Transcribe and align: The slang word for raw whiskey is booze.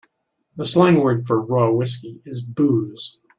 The 0.55 0.65
slang 0.65 0.99
word 1.01 1.27
for 1.27 1.39
raw 1.39 1.71
whiskey 1.71 2.23
is 2.25 2.41
booze. 2.41 3.19